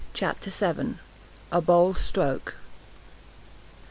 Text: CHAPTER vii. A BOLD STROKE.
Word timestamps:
CHAPTER 0.15 0.49
vii. 0.49 0.95
A 1.51 1.61
BOLD 1.61 1.99
STROKE. 1.99 2.55